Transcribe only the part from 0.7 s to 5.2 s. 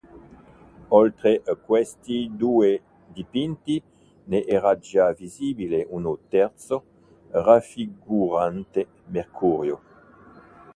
Oltre a questi due dipinti ne era già